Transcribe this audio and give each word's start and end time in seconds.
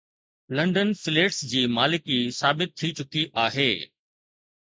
London 0.55 0.89
flats 1.01 1.39
جي 1.51 1.61
مالڪي 1.77 2.17
ثابت 2.39 2.69
ٿي 2.79 2.87
چڪي 2.97 3.23
آهي. 3.45 3.71